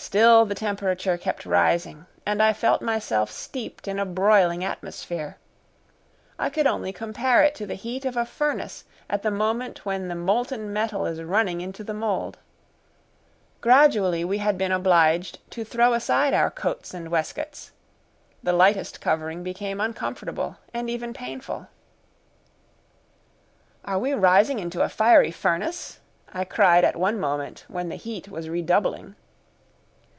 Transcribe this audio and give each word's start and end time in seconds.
Still 0.00 0.46
the 0.46 0.54
temperature 0.54 1.18
kept 1.18 1.44
rising, 1.44 2.06
and 2.24 2.40
I 2.40 2.52
felt 2.52 2.80
myself 2.80 3.32
steeped 3.32 3.88
in 3.88 3.98
a 3.98 4.06
broiling 4.06 4.62
atmosphere. 4.64 5.38
I 6.38 6.50
could 6.50 6.68
only 6.68 6.92
compare 6.92 7.42
it 7.42 7.54
to 7.56 7.66
the 7.66 7.74
heat 7.74 8.04
of 8.04 8.16
a 8.16 8.24
furnace 8.24 8.84
at 9.10 9.22
the 9.22 9.32
moment 9.32 9.84
when 9.84 10.06
the 10.06 10.14
molten 10.14 10.72
metal 10.72 11.04
is 11.04 11.20
running 11.20 11.60
into 11.60 11.82
the 11.82 11.92
mould. 11.92 12.38
Gradually 13.60 14.24
we 14.24 14.38
had 14.38 14.56
been 14.56 14.70
obliged 14.70 15.40
to 15.50 15.64
throw 15.64 15.92
aside 15.94 16.32
our 16.32 16.50
coats 16.50 16.94
and 16.94 17.08
waistcoats, 17.10 17.72
the 18.40 18.52
lightest 18.52 19.00
covering 19.00 19.42
became 19.42 19.80
uncomfortable 19.80 20.58
and 20.72 20.88
even 20.88 21.12
painful. 21.12 21.66
"Are 23.84 23.98
we 23.98 24.12
rising 24.12 24.60
into 24.60 24.82
a 24.82 24.88
fiery 24.88 25.32
furnace?" 25.32 25.98
I 26.32 26.44
cried 26.44 26.84
at 26.84 26.94
one 26.96 27.18
moment 27.18 27.64
when 27.66 27.88
the 27.88 27.96
heat 27.96 28.28
was 28.28 28.48
redoubling. 28.48 29.16